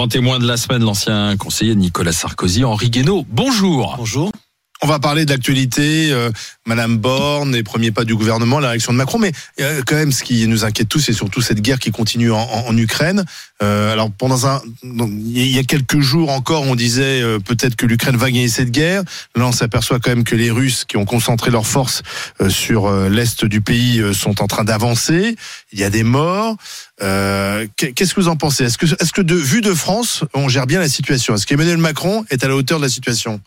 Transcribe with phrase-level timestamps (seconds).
[0.00, 3.26] Grand témoin de la semaine, l'ancien conseiller Nicolas Sarkozy, Henri Guénaud.
[3.28, 3.96] Bonjour.
[3.98, 4.32] Bonjour.
[4.82, 6.30] On va parler d'actualité, euh,
[6.64, 10.10] Madame Borne, les premiers pas du gouvernement, la réaction de Macron, mais euh, quand même,
[10.10, 13.26] ce qui nous inquiète tous, c'est surtout cette guerre qui continue en, Ukraine.
[13.62, 18.16] Euh, alors pendant un, il y a quelques jours encore, on disait peut-être que l'Ukraine
[18.16, 19.02] va gagner cette guerre.
[19.36, 22.02] Là, on s'aperçoit quand même que les Russes, qui ont concentré leurs forces
[22.48, 25.36] sur l'est du pays, sont en train d'avancer.
[25.72, 26.56] Il y a des morts.
[26.98, 28.64] Qu'est-ce que vous en pensez?
[28.64, 31.34] Est-ce que, est-ce que de vue de France, on gère bien la situation?
[31.34, 33.42] Est-ce qu'Emmanuel Macron est à la hauteur de la situation?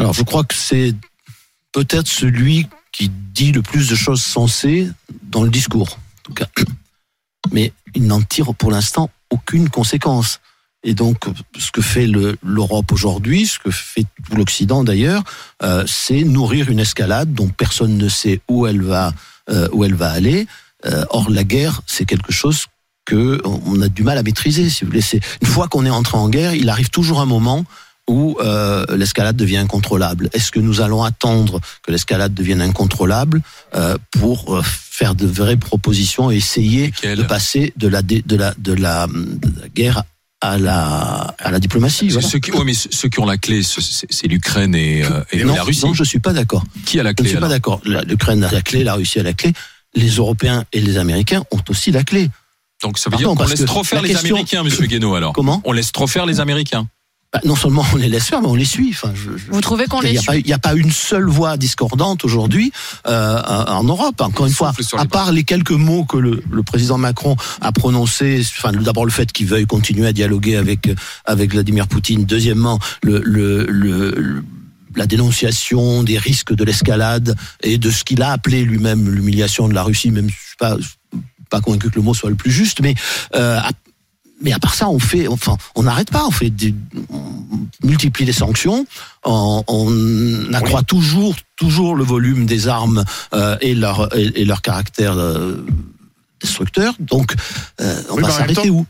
[0.00, 0.94] Alors je crois que c'est
[1.72, 4.88] peut-être celui qui dit le plus de choses sensées
[5.24, 6.46] dans le discours, en tout cas.
[7.52, 10.40] Mais il n'en tire pour l'instant aucune conséquence.
[10.84, 11.26] Et donc,
[11.58, 15.22] ce que fait l'Europe aujourd'hui, ce que fait tout l'Occident d'ailleurs,
[15.62, 19.12] euh, c'est nourrir une escalade dont personne ne sait où elle va,
[19.50, 20.46] euh, où elle va aller.
[20.86, 22.68] Euh, or, la guerre, c'est quelque chose
[23.04, 24.70] que on a du mal à maîtriser.
[24.70, 25.04] Si vous voulez,
[25.42, 27.66] une fois qu'on est entré en guerre, il arrive toujours un moment
[28.10, 30.28] où euh, l'escalade devient incontrôlable.
[30.32, 33.40] Est-ce que nous allons attendre que l'escalade devienne incontrôlable
[33.76, 38.52] euh, pour euh, faire de vraies propositions et essayer de passer de la, de la,
[38.58, 39.06] de la,
[39.76, 40.02] guerre
[40.40, 42.10] à la, à la diplomatie.
[42.10, 45.86] Ceux, qui, mais ceux qui ont la clé, c'est l'Ukraine et, et la Russie.
[45.86, 46.64] Non, je suis pas d'accord.
[46.86, 47.80] Qui a la clé Je suis pas d'accord.
[47.84, 49.52] L'Ukraine a la clé, la Russie a la clé.
[49.94, 52.28] Les Européens et les Américains ont aussi la clé.
[52.82, 55.32] Donc ça veut dire qu'on laisse trop faire les Américains, Monsieur Guénaud, alors.
[55.32, 55.62] Comment?
[55.64, 56.88] On laisse trop faire les Américains.
[57.32, 58.90] Bah, non seulement on les laisse faire, mais on les suit.
[58.90, 62.24] Enfin, je, Vous trouvez qu'on les suit Il n'y a, pas une seule voix discordante
[62.24, 62.72] aujourd'hui
[63.06, 64.20] euh, en Europe.
[64.20, 68.42] Encore une fois, à part les quelques mots que le, le président Macron a prononcés,
[68.58, 70.90] enfin d'abord le fait qu'il veuille continuer à dialoguer avec
[71.24, 72.24] avec Vladimir Poutine.
[72.24, 74.42] Deuxièmement, le, le, le
[74.96, 79.74] la dénonciation des risques de l'escalade et de ce qu'il a appelé lui-même l'humiliation de
[79.74, 80.76] la Russie, même je suis pas
[81.48, 82.94] pas convaincu que le mot soit le plus juste, mais
[83.34, 83.58] euh,
[84.40, 86.26] mais à part ça, on fait, enfin, on n'arrête pas.
[86.26, 86.74] On fait, des,
[87.10, 88.86] on multiplie les sanctions,
[89.24, 95.16] on, on accroît toujours, toujours le volume des armes euh, et leur et, leur caractère
[95.16, 95.64] euh,
[96.40, 96.94] destructeur.
[96.98, 97.34] Donc,
[97.80, 98.86] euh, on va s'arrêter où?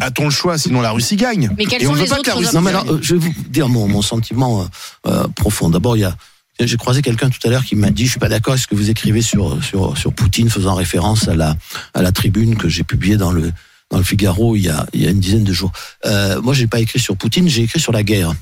[0.00, 1.50] a-t-on le choix Sinon, la Russie gagne.
[1.56, 2.54] Mais quels sont les autres Russie...
[2.54, 4.66] Non, mais alors, je vais vous dire mon, mon sentiment
[5.06, 5.70] euh, profond.
[5.70, 6.16] D'abord, il y a
[6.60, 8.68] j'ai croisé quelqu'un tout à l'heure qui m'a dit, je suis pas d'accord avec ce
[8.68, 11.56] que vous écrivez sur sur sur Poutine, faisant référence à la
[11.94, 13.52] à la tribune que j'ai publiée dans le
[13.94, 15.70] dans le Figaro il y a, une dizaine de jours.
[16.04, 18.34] Euh, moi, j'ai pas écrit sur Poutine, j'ai écrit sur la guerre,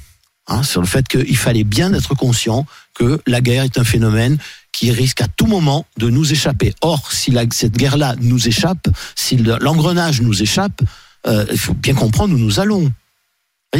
[0.48, 2.64] hein, sur le fait qu'il fallait bien être conscient
[2.94, 4.38] que la guerre est un phénomène
[4.72, 6.72] qui risque à tout moment de nous échapper.
[6.80, 10.80] Or, si cette guerre-là nous échappe, si l'engrenage nous échappe,
[11.26, 12.90] euh, il faut bien comprendre où nous allons.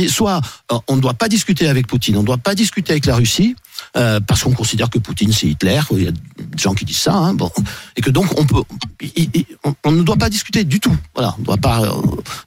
[0.09, 3.07] Soit euh, on ne doit pas discuter avec Poutine, on ne doit pas discuter avec
[3.07, 3.57] la Russie,
[3.97, 5.81] euh, parce qu'on considère que Poutine c'est Hitler.
[5.93, 6.19] Il y a des
[6.59, 7.51] gens qui disent ça, hein, bon,
[7.97, 8.63] et que donc on peut,
[9.85, 10.97] on, ne doit pas discuter du tout.
[11.15, 11.91] Voilà, on ne doit pas euh,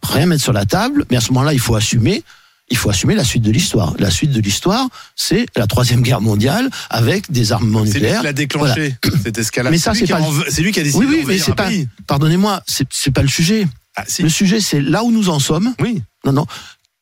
[0.03, 2.23] rien mettre sur la table, mais à ce moment-là, il faut assumer.
[2.69, 3.93] Il faut assumer la suite de l'histoire.
[3.99, 8.01] La suite de l'histoire, c'est la troisième guerre mondiale avec des armements nucléaires.
[8.01, 9.71] C'est lui qui l'a déclenché cette escalade.
[9.71, 10.19] Mais ça, c'est pas.
[10.49, 11.05] C'est lui qui a décidé.
[11.05, 11.69] Oui, oui, mais c'est pas.
[12.07, 13.67] Pardonnez-moi, c'est pas le sujet.
[13.97, 15.73] Ah, le sujet, c'est là où nous en sommes.
[15.79, 16.01] Oui.
[16.25, 16.47] Non, non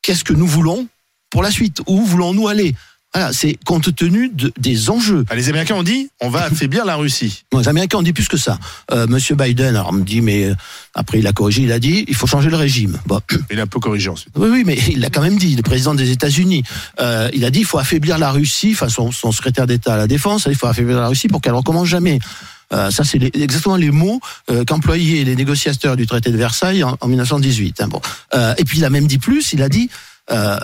[0.03, 0.87] qu'est-ce que nous voulons
[1.31, 1.81] pour la suite?
[1.87, 2.75] Où voulons-nous aller?
[3.13, 5.25] Voilà, c'est compte tenu de, des enjeux.
[5.29, 7.43] Ah, les Américains ont dit, on va affaiblir la Russie.
[7.57, 8.59] les Américains ont dit plus que ça.
[8.91, 10.55] Euh, Monsieur Biden, alors, me dit, mais euh,
[10.93, 12.99] après il a corrigé, il a dit, il faut changer le régime.
[13.05, 13.19] Bon.
[13.51, 14.33] Il a un peu corrigé ensuite.
[14.35, 16.63] Oui, oui, mais il l'a quand même dit, le président des États-Unis.
[16.99, 19.97] Euh, il a dit, il faut affaiblir la Russie, enfin son, son secrétaire d'État à
[19.97, 22.19] la défense, il faut affaiblir la Russie pour qu'elle recommence jamais.
[22.73, 24.19] Euh, ça, c'est exactement les mots
[24.49, 27.81] euh, qu'employaient les négociateurs du traité de Versailles en, en 1918.
[27.81, 28.01] Hein, bon.
[28.33, 29.89] Euh, et puis il a même dit plus, il a dit
[30.31, 30.57] euh,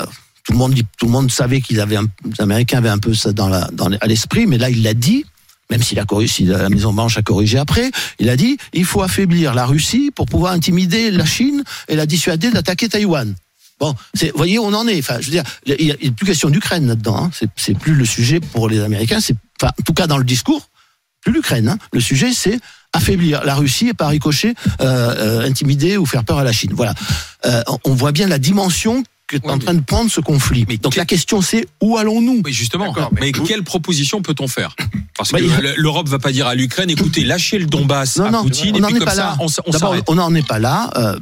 [0.50, 3.70] tout le monde savait qu'ils avaient, les Américains avaient un peu ça dans la,
[4.02, 5.26] à l'esprit, mais là il l'a dit.
[5.72, 9.54] Même s'il si la Maison Blanche a corrigé après, il a dit il faut affaiblir
[9.54, 13.36] la Russie pour pouvoir intimider la Chine et la dissuader d'attaquer Taïwan.
[13.80, 14.98] Bon, vous voyez, on en est.
[14.98, 17.26] Enfin, je veux dire, il n'y a, plus question d'Ukraine là-dedans.
[17.26, 17.32] Hein.
[17.56, 19.20] C'est plus le sujet pour les Américains.
[19.20, 20.70] Enfin, en tout cas dans le discours,
[21.22, 21.70] plus l'Ukraine.
[21.70, 21.78] Hein.
[21.94, 22.60] Le sujet, c'est
[22.92, 26.72] affaiblir la Russie et par ricochet euh, euh, intimider ou faire peur à la Chine.
[26.74, 26.94] Voilà.
[27.46, 30.66] Euh, on voit bien la dimension que est en train de prendre ce conflit.
[30.68, 32.42] Mais Donc la question c'est où allons-nous?
[32.44, 32.94] Oui, justement.
[33.14, 34.76] Mais, quelle proposition peut-on faire?
[35.16, 38.32] Parce bah, que l'Europe va pas dire à l'Ukraine, écoutez, lâchez le Donbass non, à
[38.32, 39.38] non, Poutine on et puis comme ça, là.
[39.40, 40.90] on, on n'en est pas là.
[40.96, 41.20] Euh,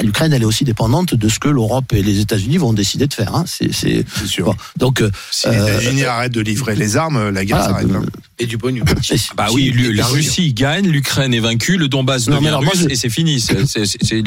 [0.00, 3.12] L'Ukraine, elle est aussi dépendante de ce que l'Europe et les États-Unis vont décider de
[3.12, 3.34] faire.
[3.34, 3.44] Hein.
[3.46, 4.56] C'est sûr.
[4.78, 7.88] donc, si les euh, États-Unis arrêtent de livrer les armes, la guerre s'arrête.
[7.94, 8.02] Hein.
[8.38, 8.82] Et du bonus.
[9.36, 13.44] Bah oui, la Russie gagne, l'Ukraine est vaincue, le Donbass devient russe et c'est fini.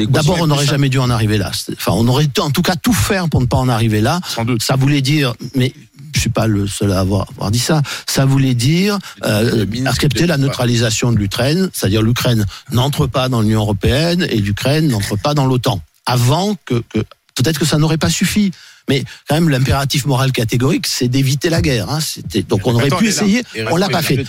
[0.08, 1.50] D'abord, on n'aurait jamais dû en arriver là.
[1.72, 4.20] Enfin, on aurait en tout cas tout faire pour ne pas en arriver là.
[4.26, 4.62] Sans doute.
[4.62, 5.72] Ça voulait dire, mais
[6.16, 7.82] je suis pas le seul à avoir, avoir dit ça.
[8.06, 13.60] Ça voulait dire euh, accepter la neutralisation de l'Ukraine, c'est-à-dire l'Ukraine n'entre pas dans l'Union
[13.60, 17.00] européenne et l'Ukraine n'entre pas dans l'OTAN avant que, que
[17.34, 18.50] peut-être que ça n'aurait pas suffi.
[18.88, 21.90] Mais quand même, l'impératif moral catégorique, c'est d'éviter la guerre.
[21.90, 21.98] Hein.
[22.00, 24.24] C'était donc on aurait pu essayer, on l'a pas fait.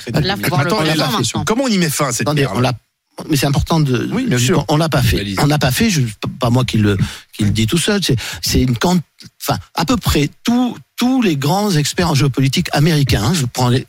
[1.45, 2.53] Comment on y met fin à cette guerre
[3.29, 4.09] mais c'est important de.
[4.13, 4.63] Oui, bien sûr.
[4.67, 5.35] On l'a pas fait.
[5.39, 5.89] On n'a pas fait.
[5.89, 6.01] Je,
[6.39, 6.97] pas moi qui le
[7.33, 7.99] qui le dit tout seul.
[8.41, 13.23] C'est une enfin à peu près tous tous les grands experts en géopolitique américains.
[13.23, 13.85] Hein, je prends les,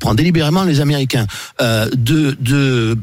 [0.00, 1.26] prends délibérément les Américains
[1.60, 2.98] euh, de de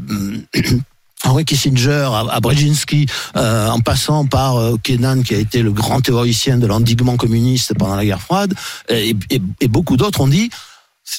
[1.26, 3.06] Henry Kissinger à, Brzezinski,
[3.36, 7.74] euh, en passant par euh, Kennan, qui a été le grand théoricien de l'endiguement communiste
[7.78, 8.54] pendant la guerre froide,
[8.88, 10.50] et, et, et beaucoup d'autres ont dit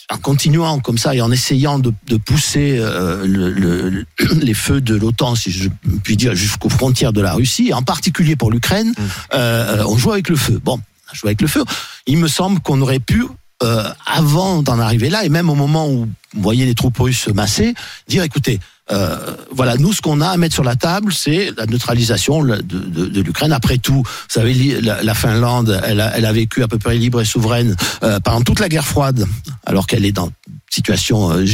[0.08, 4.06] en continuant comme ça et en essayant de, de pousser euh, le, le,
[4.40, 5.68] les feux de l'OTAN, si je
[6.02, 9.02] puis dire, jusqu'aux frontières de la Russie, en particulier pour l'Ukraine, mmh.
[9.34, 10.60] euh, on joue avec le feu.
[10.62, 10.80] Bon,
[11.12, 11.64] on joue avec le feu.
[12.06, 13.26] Il me semble qu'on aurait pu,
[13.62, 17.20] euh, avant d'en arriver là, et même au moment où vous voyez les troupes russes
[17.20, 17.74] se masser,
[18.08, 18.60] dire écoutez,
[18.92, 23.20] euh, voilà, nous, ce qu'on a à mettre sur la table, c'est la neutralisation de,
[23.20, 23.52] l'Ukraine.
[23.52, 27.24] Après tout, vous savez, la, la Finlande, elle a, vécu à peu près libre et
[27.24, 29.26] souveraine euh, pendant toute la guerre froide,
[29.66, 30.30] alors qu'elle est dans
[30.70, 31.44] situation euh,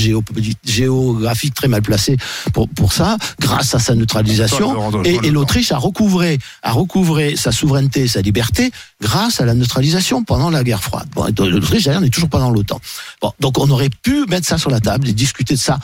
[0.65, 2.17] géographique très mal placée
[2.53, 5.03] pour, pour ça, grâce à sa neutralisation.
[5.05, 8.71] Et, et l'Autriche a recouvré, a recouvré sa souveraineté, sa liberté,
[9.01, 11.09] grâce à la neutralisation pendant la guerre froide.
[11.15, 12.81] Bon, L'Autriche, d'ailleurs, n'est toujours pas dans l'OTAN.
[13.23, 15.79] Bon, donc on aurait pu mettre ça sur la table et discuter de ça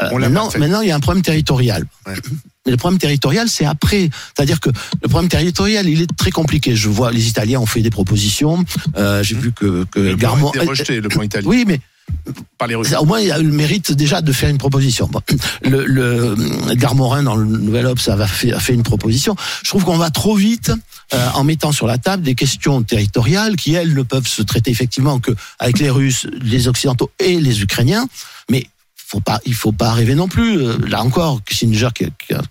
[0.00, 1.84] euh, maintenant, maintenant, il y a un problème territorial.
[2.06, 2.14] Ouais.
[2.66, 4.10] Mais le problème territorial, c'est après.
[4.36, 6.76] C'est-à-dire que le problème territorial, il est très compliqué.
[6.76, 8.64] Je vois, les Italiens ont fait des propositions.
[8.96, 9.40] Euh, J'ai mmh.
[9.40, 10.50] vu que, que le Garmon.
[10.52, 11.48] Été rejeté, le plan italien.
[11.48, 11.80] Oui, mais
[12.98, 15.08] Au moins, il a eu le mérite déjà de faire une proposition.
[15.62, 16.34] Le, le
[16.74, 19.36] Garmorin, dans le Nouvel Obs, a fait, a fait une proposition.
[19.62, 20.72] Je trouve qu'on va trop vite
[21.14, 24.72] euh, en mettant sur la table des questions territoriales qui, elles, ne peuvent se traiter
[24.72, 28.08] effectivement que avec les Russes, les Occidentaux et les Ukrainiens.
[28.50, 28.66] Mais
[28.96, 30.58] faut pas, il faut pas rêver non plus.
[30.58, 32.42] Euh, là encore, Kissinger qui a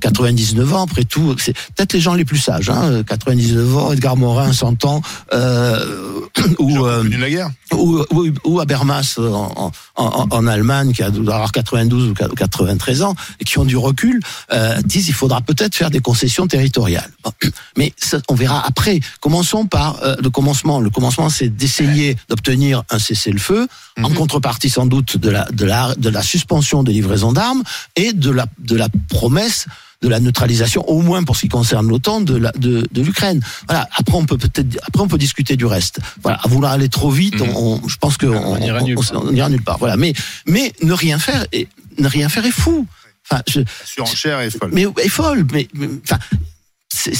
[0.00, 2.70] 99 ans, après tout, c'est peut-être les gens les plus sages.
[2.70, 5.02] Hein, 99 ans, Edgar Morin, 100 ans,
[5.32, 6.20] euh,
[6.58, 7.50] ou, euh, la guerre.
[7.72, 13.14] ou, ou, ou Habermas en, en, en, Allemagne, qui a avoir 92 ou 93 ans,
[13.40, 14.20] et qui ont du recul,
[14.52, 17.10] euh, disent il faudra peut-être faire des concessions territoriales.
[17.76, 19.00] Mais ça, on verra après.
[19.20, 20.80] Commençons par euh, le commencement.
[20.80, 24.06] Le commencement, c'est d'essayer d'obtenir un cessez-le-feu, mm -hmm.
[24.06, 24.16] en mhm.
[24.16, 27.62] contrepartie sans doute de la, de la, de la suspension des livraisons d'armes
[27.96, 29.43] et de la, de la promesse
[30.02, 33.40] de la neutralisation, au moins pour ce qui concerne l'OTAN, de, la, de, de l'Ukraine.
[33.66, 33.88] Voilà.
[33.96, 35.98] Après, on peut peut-être, après, on peut discuter du reste.
[36.22, 36.38] Voilà.
[36.42, 37.56] À vouloir aller trop vite, mmh.
[37.56, 39.78] on, je pense que on, on, ira nulle on, on, ira nulle part.
[39.78, 39.96] Voilà.
[39.96, 40.12] Mais,
[40.46, 41.68] mais ne rien faire, et,
[41.98, 42.86] ne rien faire est fou.
[43.30, 44.70] Enfin, je, la surenchère est folle.
[44.72, 45.46] Mais est folle.
[45.52, 46.18] Mais, mais enfin,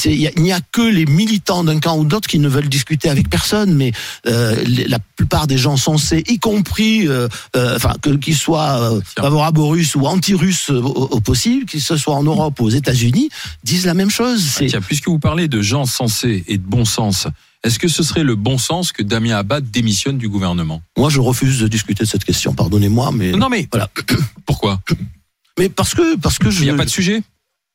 [0.04, 3.28] il n'y a, que les militants d'un camp ou d'autre qui ne veulent discuter avec
[3.28, 3.92] personne, mais
[4.26, 9.69] euh, la plupart des gens sensés, y compris, euh, euh, enfin, qu'ils soient favorables aux
[9.69, 13.28] Russes ou anti-russes au, au, possible, qu'ils ce soit en Europe ou aux États-Unis,
[13.62, 14.44] disent la même chose.
[14.60, 17.26] Ah, tiens, puisque vous parlez de gens sensés et de bon sens,
[17.64, 20.82] est-ce que ce serait le bon sens que Damien Abad démissionne du gouvernement?
[20.98, 22.52] Moi, je refuse de discuter de cette question.
[22.52, 23.88] Pardonnez-moi, mais non, mais voilà.
[24.46, 24.81] Pourquoi?
[25.58, 26.60] Mais parce que parce que je.
[26.60, 27.22] Il n'y a pas de sujet?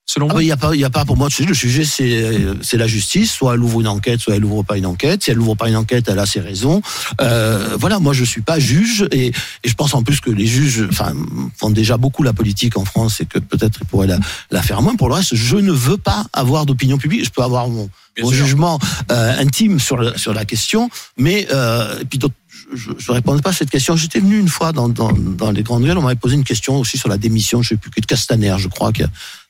[0.09, 1.47] Selon ah, Il n'y a pas, a pour moi de sujet.
[1.47, 2.25] Le sujet, c'est,
[2.61, 3.31] c'est la justice.
[3.31, 5.23] Soit elle ouvre une enquête, soit elle ouvre pas une enquête.
[5.23, 6.81] Si elle ouvre pas une enquête, elle a ses raisons.
[7.21, 10.47] Euh, voilà, moi je suis pas juge et, et, je pense en plus que les
[10.47, 11.13] juges, enfin,
[11.57, 14.19] font déjà beaucoup la politique en France et que peut-être ils pourraient la,
[14.49, 14.95] la faire moins.
[14.95, 17.23] Pour le reste, je ne veux pas avoir d'opinion publique.
[17.23, 17.87] Je peux avoir mon,
[18.21, 18.79] mon jugement
[19.11, 22.35] euh, intime sur le, sur la question, mais euh, et puis d'autres
[22.73, 23.95] je ne répondais pas à cette question.
[23.95, 26.77] J'étais venu une fois dans, dans, dans les grandes gueules, on m'avait posé une question
[26.77, 29.03] aussi sur la démission, je ne sais plus que de Castaner, je crois que.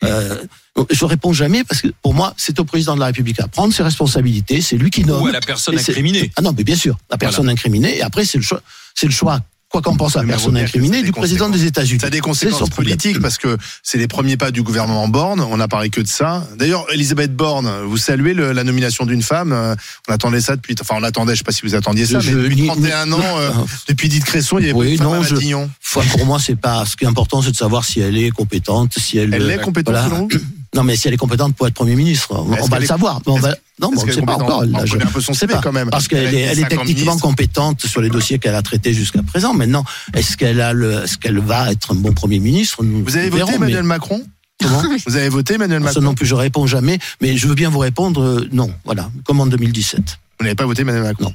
[0.03, 0.43] Euh,
[0.89, 3.73] je réponds jamais parce que pour moi, c'est au président de la République à prendre
[3.73, 4.61] ses responsabilités.
[4.61, 5.23] C'est lui qui nomme.
[5.23, 6.31] Ou à la personne incriminée.
[6.37, 7.53] Ah non, mais bien sûr, la personne voilà.
[7.53, 7.97] incriminée.
[7.97, 8.61] Et après, c'est le choix,
[8.95, 11.99] c'est le choix quoi qu'en pense la personne incriminée, du président des États-Unis.
[12.01, 15.41] Ça a des conséquences politiques parce que c'est les premiers pas du gouvernement Borne.
[15.41, 16.47] On n'a parlé que de ça.
[16.57, 19.75] D'ailleurs, Elisabeth Borne, vous saluez le, la nomination d'une femme.
[20.07, 20.75] On attendait ça depuis.
[20.79, 21.33] Enfin, on attendait.
[21.33, 23.51] Je sais pas si vous attendiez ça, je, mais depuis 31 ans, euh,
[23.87, 26.85] depuis Dite Cresson, il y avait oui, pas non, je, Pour moi, c'est pas.
[26.85, 29.33] Ce qui est important, c'est de savoir si elle est compétente, si elle.
[29.33, 30.09] Elle est compétente voilà.
[30.09, 30.39] selon vous?
[30.75, 33.21] Non, mais si elle est compétente pour être Premier ministre, on, on va le savoir.
[33.25, 33.55] On va...
[33.81, 34.65] Non, on ne sait pas encore.
[34.65, 34.97] Là, je...
[34.97, 35.89] un peu son CV quand même.
[35.89, 39.53] Parce qu'elle est, elle est techniquement compétente sur les dossiers qu'elle a traités jusqu'à présent.
[39.53, 39.83] Maintenant,
[40.13, 42.83] est-ce qu'elle a le, est-ce qu'elle va être un bon Premier ministre?
[42.83, 43.89] Nous Vous avez voté Emmanuel mais...
[43.89, 44.21] Macron?
[44.61, 44.83] Comment?
[45.07, 45.93] Vous avez voté Emmanuel Macron?
[45.93, 48.21] Ça non plus, je réponds jamais, mais je veux bien vous répondre.
[48.21, 50.19] Euh, non, voilà, comme en 2017.
[50.39, 51.25] Vous n'avez pas voté Emmanuel Macron?
[51.25, 51.33] Non.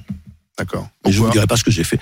[0.59, 0.89] D'accord.
[1.07, 1.99] Je ne vous dirai pas ce que j'ai fait.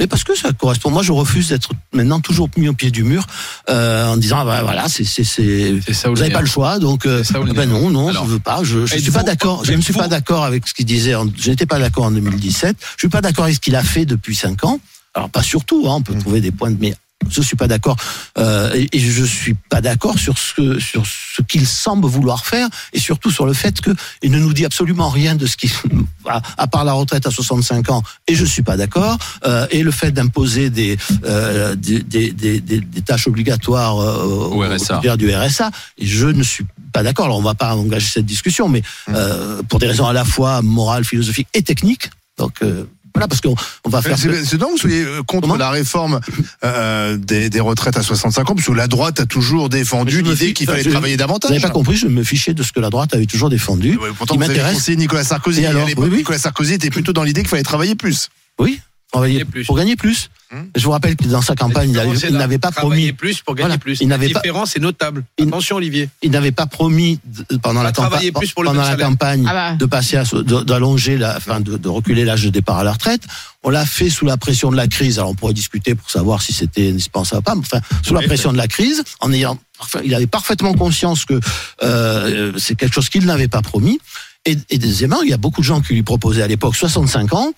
[0.00, 0.90] Mais parce que ça correspond.
[0.90, 3.26] Moi, je refuse d'être maintenant toujours mis au pied du mur
[3.70, 5.72] euh, en disant ah bah, voilà, c'est c'est c'est
[6.06, 8.64] vous n'avez pas le choix, donc euh, ah ben non non, Alors, je veux pas.
[8.64, 9.64] Je, je suis pas d'accord.
[9.64, 11.14] Je ne suis pas d'accord avec ce qu'il disait.
[11.14, 12.76] En, je n'étais pas d'accord en 2017.
[12.80, 14.80] Je suis pas d'accord avec ce qu'il a fait depuis cinq ans.
[15.14, 16.18] Alors pas surtout, hein, on peut mmh.
[16.18, 16.94] trouver des points de mais
[17.30, 17.96] je suis pas d'accord
[18.38, 22.98] euh, et, je suis pas d'accord sur ce sur ce qu'il semble vouloir faire et
[22.98, 23.90] surtout sur le fait que
[24.22, 25.70] il ne nous dit absolument rien de ce qui
[26.26, 29.82] à, à part la retraite à 65 ans et je suis pas d'accord euh, et
[29.82, 34.94] le fait d'imposer des, euh, des, des, des, tâches obligatoires euh, Au RSA.
[34.96, 37.26] titulaires du RSA et je ne suis pas d'accord.
[37.26, 40.62] Alors on va pas engager cette discussion, mais euh, pour des raisons à la fois
[40.62, 42.10] morales, philosophiques et techniques.
[42.38, 43.54] Donc euh, voilà, parce qu'on
[43.84, 44.18] on va faire.
[44.18, 46.20] C'est donc vous soyez euh, contre Comment la réforme
[46.64, 50.52] euh, des, des retraites à 65 ans, parce que la droite a toujours défendu l'idée
[50.52, 51.50] qu'il fallait travailler Vous davantage.
[51.50, 53.96] n'avez pas compris, je me fichais de ce que la droite avait toujours défendu.
[53.96, 55.62] Ouais, pourtant, qui vous avez Nicolas Sarkozy.
[55.62, 56.16] Et alors, à l'époque, oui, oui.
[56.18, 58.30] Nicolas Sarkozy était plutôt dans l'idée qu'il fallait travailler plus.
[58.58, 58.80] Oui,
[59.14, 59.64] travailler Gagner plus.
[59.66, 60.30] pour gagner plus.
[60.52, 60.68] Hum.
[60.76, 63.68] Je vous rappelle que dans sa campagne, il, n'avait pas Travailler promis, plus pour gagner
[63.68, 63.78] Voilà.
[63.78, 63.98] plus.
[64.00, 65.24] Il La n'avait pas- différence est notable.
[65.38, 66.08] Il- Attention, Olivier.
[66.22, 67.18] il n'avait pas promis
[67.62, 69.76] pendant la campagne, plus pour pendant la campagne Ah bah.
[69.76, 70.24] de passer à,
[70.64, 73.22] d'allonger la, enfin, de, de reculer l'âge de départ à la retraite.
[73.62, 75.18] On l'a fait sous la pression de la crise.
[75.18, 77.54] Alors on pourrait discuter pour savoir si c'était indispensable ou pas.
[77.54, 78.26] Mais enfin, sous la Oui.
[78.26, 81.40] pression de la crise, en ayant, enfin, il avait parfaitement conscience que
[81.82, 83.98] euh, c'est quelque chose qu'il n'avait pas promis.
[84.46, 87.32] Et, et deuxièmement, il y a beaucoup de gens qui lui proposaient à l'époque 65
[87.32, 87.52] ans.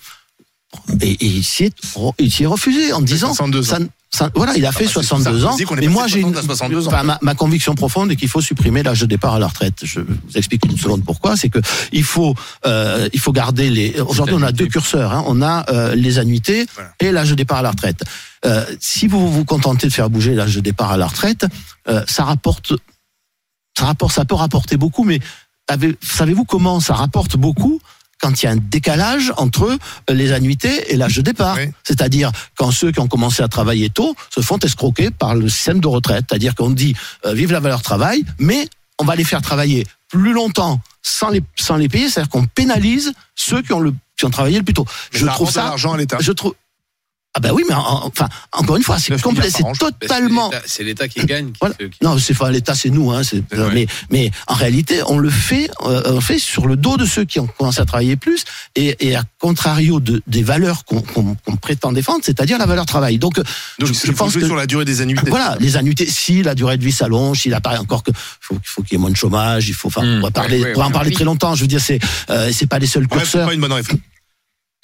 [1.00, 3.62] Et, et il s'y est, refusé en disant 62 ans.
[3.76, 3.78] ça,
[4.10, 5.48] ça- voilà, il a fait bah, c'est 62 ans.
[5.48, 6.88] Sarkozy qu'on est Mais passé moi, j'ai 60 à 62 ans.
[6.88, 9.80] enfin, ma, ma conviction profonde est qu'il faut supprimer l'âge de départ à la retraite.
[9.82, 11.36] Je vous explique une seconde pourquoi.
[11.36, 11.58] C'est que
[11.92, 12.34] il faut,
[12.66, 14.00] euh, il faut garder les.
[14.00, 15.12] Aujourd'hui, on a deux curseurs.
[15.12, 15.24] Hein.
[15.26, 16.90] On a euh, les annuités Voilà.
[17.00, 18.02] et l'âge de départ à la retraite.
[18.44, 21.46] Euh, si vous vous contentez de faire bouger l'âge de départ à la retraite,
[22.06, 22.72] ça rapporte,
[23.78, 25.04] ça rapporte, ça peut rapporter beaucoup.
[25.04, 25.20] Mais
[25.68, 27.80] avez- savez-vous comment ça rapporte beaucoup
[28.20, 29.76] quand il y a un décalage entre
[30.08, 31.56] les annuités et l'âge de départ.
[31.58, 31.70] Oui.
[31.84, 35.80] C'est-à-dire quand ceux qui ont commencé à travailler tôt se font escroquer par le système
[35.80, 36.24] de retraite.
[36.28, 36.94] C'est-à-dire qu'on dit
[37.24, 38.68] euh, vive la valeur travail, mais
[38.98, 42.08] on va les faire travailler plus longtemps sans les, sans les payer.
[42.08, 44.86] C'est-à-dire qu'on pénalise ceux qui ont, le, qui ont travaillé le plus tôt.
[45.12, 45.74] Mais Je ça trouve ça.
[45.74, 46.16] à l'État.
[46.20, 46.54] Je trouve.
[47.36, 49.14] Ah ben oui, mais en- en- enfin, encore une fois, c'est
[49.78, 50.50] totalement.
[50.64, 51.48] C'est l'État qui gagne.
[51.52, 51.74] qui Voilà.
[51.74, 53.10] qui- Non, c'est pas l'État, c'est nous.
[53.12, 53.20] Hein,
[53.52, 53.68] Ouais.
[53.74, 57.24] mais, mais en réalité, on le fait, euh, on fait sur le dos de ceux
[57.24, 61.04] qui ont commencé à travailler plus et, et à contrario de, des valeurs qu'on
[61.60, 63.18] prétend défendre, c'est-à-dire la valeur travail.
[63.18, 63.44] Donc, Donc,
[63.80, 65.28] je, il je pense que sur la durée des annuités.
[65.28, 68.82] voilà, les annuités, si la durée de vie s'allonge, s'il apparaît encore que faut, faut
[68.82, 70.08] qu'il y ait moins de chômage, il faut, enfin, Mmh.
[70.16, 71.54] on pourrait parler, Ouais, ouais, on pourrait en parler très longtemps.
[71.54, 71.98] Je veux dire, c'est,
[72.30, 73.46] euh, c'est pas les seuls curseurs.
[73.46, 73.98] pas une bonne réforme.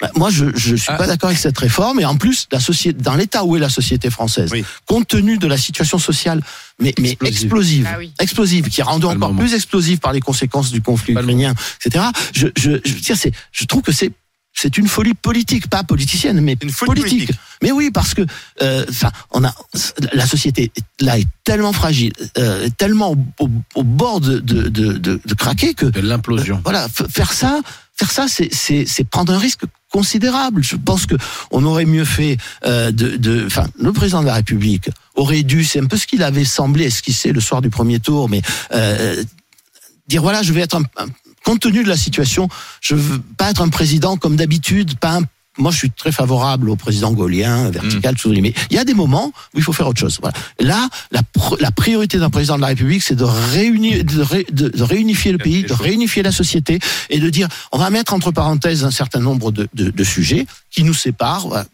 [0.03, 0.95] Bah, Moi, je je suis Ah.
[0.97, 1.99] pas d'accord avec cette réforme.
[2.01, 4.65] Et en plus, la société, dans l'état où est la société française, Oui.
[4.85, 6.41] compte tenu de la situation sociale,
[6.79, 7.41] mais, mais Explosive.
[7.43, 8.11] explosive, Ah oui.
[8.19, 9.39] explosive, qui est rendue encore moment.
[9.39, 11.53] plus explosive par les conséquences du conflit ukrainien,
[11.85, 12.05] etc.
[12.33, 14.11] Je, je, je veux dire, c'est, je trouve que c'est
[14.55, 17.31] c'est une folie politique, pas politicienne, mais Une folie politique.
[17.63, 18.21] Mais oui, parce que,
[18.61, 19.51] euh, enfin, on a
[20.13, 24.69] la société là est tellement fragile, euh, est tellement au, au- au bord de, de,
[24.69, 26.61] de, de, de craquer que De l'implosion.
[26.63, 27.61] voilà, f- faire ça,
[27.95, 30.63] faire ça, c'est c'est c'est prendre un risque considérable.
[30.63, 31.15] Je pense que
[31.51, 35.79] on aurait mieux fait euh, de, enfin, le président de la République aurait dû, c'est
[35.79, 38.41] un peu ce qu'il avait semblé esquisser le soir du premier tour, mais
[38.73, 39.23] euh,
[40.07, 41.05] dire voilà, je vais être un, un-
[41.45, 42.49] compte tenu de la situation,
[42.81, 45.23] je veux pas être un président comme d'habitude, pas un
[45.57, 48.93] moi, je suis très favorable au président gaulien, vertical, tout mais il y a des
[48.95, 50.17] moments où il faut faire autre chose.
[50.21, 50.35] Voilà.
[50.59, 54.45] Là, la, pr- la priorité d'un président de la République, c'est de, réunir, de, ré-
[54.51, 56.79] de- de réunifier le pays, de réunifier la société
[57.09, 60.47] et de dire, on va mettre entre parenthèses un certain nombre de, de, de sujets
[60.71, 61.47] qui nous séparent.
[61.47, 61.65] voilà.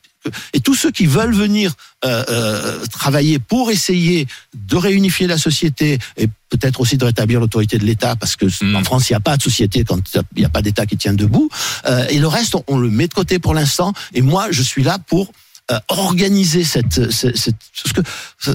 [0.53, 1.73] Et tous ceux qui veulent venir
[2.05, 7.77] euh, euh, travailler pour essayer de réunifier la société et peut-être aussi de rétablir l'autorité
[7.77, 8.75] de l'État, parce que Mm.
[8.75, 10.01] en France, il n'y a pas de société quand
[10.35, 11.49] il n'y a pas d'État qui tient debout.
[11.85, 13.93] Euh, et le reste, on, on le met de côté pour l'instant.
[14.13, 15.31] Et moi, je suis là pour
[15.71, 18.01] euh, organiser cette, cette, cette, ce que-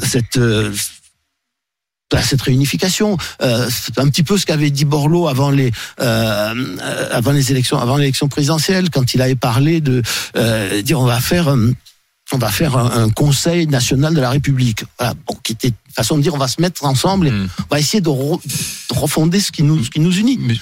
[0.06, 0.36] cette,
[2.14, 6.76] bah, cette réunification, euh, c'est un petit peu ce qu'avait dit Borloo avant les euh,
[7.10, 10.02] avant les élections, avant l'élection présidentielle, quand il avait parlé de
[10.36, 11.48] euh, dire on va faire
[12.32, 16.16] on va faire un, un conseil national de la République, voilà, bon, qui était façon
[16.16, 17.48] de dire on va se mettre ensemble et Mm.
[17.70, 20.38] on va essayer de, re- de refonder ce qui nous ce qui nous unit.
[20.40, 20.54] Mais-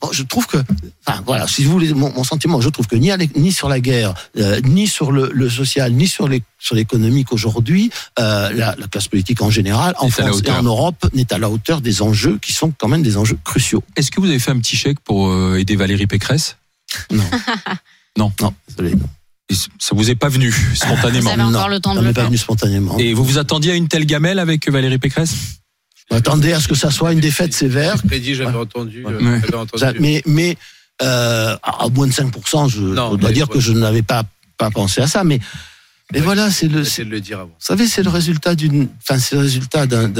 [0.00, 0.58] Bon, je trouve que,
[1.06, 4.14] enfin voilà, si vous voulez mon, mon sentiment, je trouve que ni, sur la guerre,
[4.36, 7.90] euh, ni sur le, le social, ni sur les sur l'économique aujourd'hui,
[8.20, 11.50] euh, la, la classe politique en général, en France et en Europe, n'est à la
[11.50, 13.82] hauteur des enjeux qui sont quand même des enjeux cruciaux.
[13.96, 16.56] Est-ce que vous avez fait un petit chèque pour euh, aider Valérie Pécresse?
[17.10, 17.24] Non.
[18.16, 18.32] Non.
[18.40, 18.96] Non, désolé.
[18.96, 19.08] non.
[19.78, 22.08] Ça vous est pas venu spontanément Vous avez encore Non, le temps de ça le
[22.08, 22.28] m'est pas faire.
[22.28, 22.98] venu spontanément.
[22.98, 25.57] Et vous vous attendiez à une telle gamelle avec Valérie Pécresse?
[26.10, 28.02] Attendez à ce que ça soit une défaite sévère.
[28.02, 29.04] Prédit, j'avais entendu.
[29.06, 29.54] euh, Ouais.
[29.54, 29.98] entendu.
[30.00, 30.56] Mais mais
[31.02, 34.24] euh, à moins de 5%, je, Non, dois dire que je n'avais pas
[34.56, 35.22] pas pensé à ça.
[35.24, 35.38] Mais
[36.12, 37.48] mais voilà, c'est le de le dire avant.
[37.48, 40.10] Vous savez, c'est le résultat d'une, enfin, c'est le résultat d'un,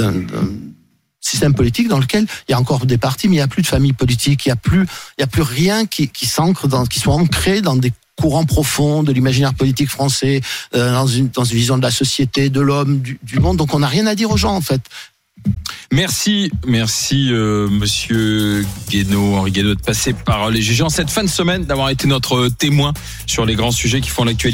[1.21, 3.61] système politique dans lequel il y a encore des partis, mais il n'y a plus
[3.61, 4.83] de famille politique, il n'y a plus,
[5.17, 8.45] il y a plus rien qui, qui s'ancre dans, qui soit ancré dans des courant
[8.45, 10.41] profond de l'imaginaire politique français,
[10.75, 13.57] euh, dans, une, dans une vision de la société, de l'homme, du, du monde.
[13.57, 14.81] Donc on n'a rien à dire aux gens en fait.
[15.91, 21.23] Merci, merci euh, Monsieur Guénaud, Henri Guénaud, de passer par les juges en cette fin
[21.23, 22.93] de semaine, d'avoir été notre témoin
[23.25, 24.49] sur les grands sujets qui font l'actualité.